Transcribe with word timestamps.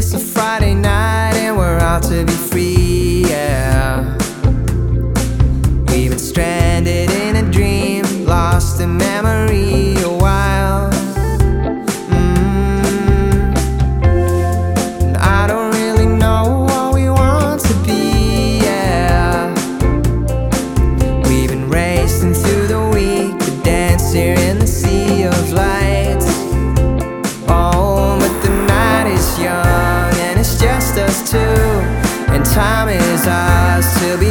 It's 0.00 0.14
a 0.14 0.18
Friday 0.18 0.72
night 0.72 1.34
and 1.34 1.58
we're 1.58 1.76
out 1.76 2.04
to 2.04 2.24
be 2.24 2.32
free, 2.32 2.89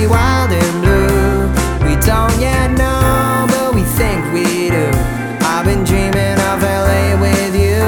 wild 0.08 0.52
and 0.52 0.76
blue. 0.84 1.48
We 1.88 1.95
don't 2.05 2.35
yet 2.39 2.71
know, 2.71 3.48
but 3.49 3.73
we 3.76 3.84
think 3.84 4.22
we 4.34 4.70
do. 4.70 4.88
I've 5.41 5.66
been 5.66 5.84
dreaming 5.84 6.38
of 6.52 6.62
LA 6.62 7.20
with 7.20 7.55
you. 7.55 7.84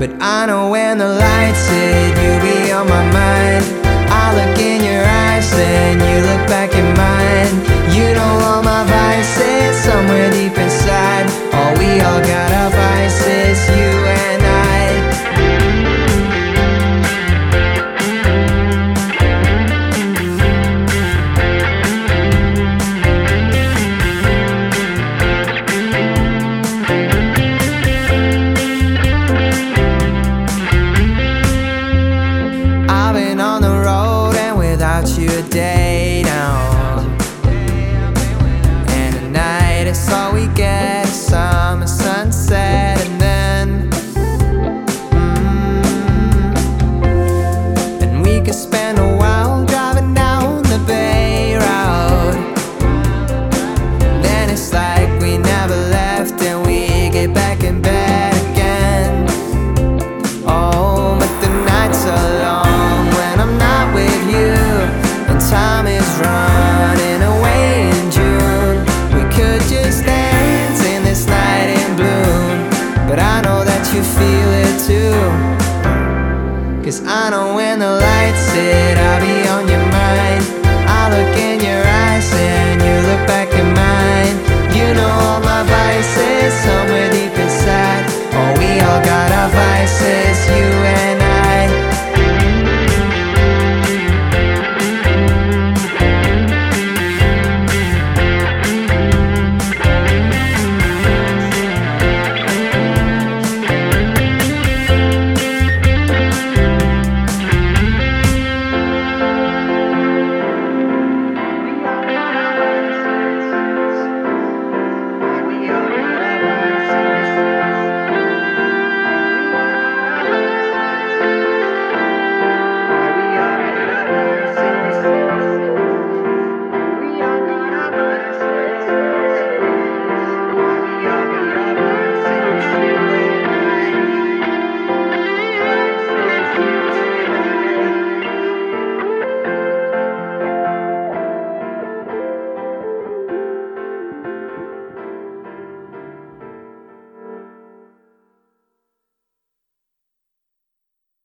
But 0.00 0.10
I 0.20 0.46
know 0.46 0.70
when 0.70 0.98
the 0.98 1.08
lights 1.08 1.68
hit, 1.68 2.16
you'll 2.22 2.40
be 2.40 2.72
on 2.72 2.88
my 2.88 3.04
mind. 3.12 3.64
I 4.08 4.34
look 4.38 4.58
in 4.58 4.82
your 4.82 5.04
eyes 5.04 5.52
and 5.54 6.00
you 6.00 6.16
look 6.30 6.42
back 6.48 6.72
in 6.74 6.88
mine. 6.96 7.54
You 7.94 8.14
know 8.14 8.32
all 8.48 8.62
my 8.62 8.82
vices 8.84 9.76
somewhere 9.84 10.30
deep 10.30 10.56
inside. 10.56 11.26
All 11.52 11.72
we 11.78 12.00
all 12.00 12.22
got 12.32 12.50
our 12.60 12.69
without 35.00 35.18
you 35.18 35.30
a 35.30 35.42
day 35.48 36.22
now. 36.24 36.98
And 38.88 39.16
at 39.16 39.30
night 39.30 39.86
it's 39.86 40.10
all 40.10 40.34
we 40.34 40.46
get, 40.48 40.69
Cause 76.90 77.06
I 77.06 77.30
know 77.30 77.54
when 77.54 77.78
the 77.78 77.86
lights 77.86 78.52
hit, 78.52 78.98
I'll 78.98 79.20
be 79.20 79.39